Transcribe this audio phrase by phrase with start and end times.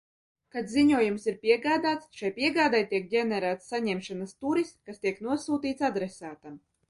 [0.53, 6.57] Kad ziņojums ir piegādāts, šai piegādei tiek ģenerēts saņemšanas turis, kas tiek nosūtīts adresātam.